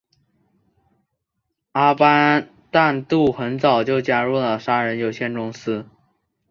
[1.73, 5.85] 阿班旦杜很早就加入了杀人有限公司。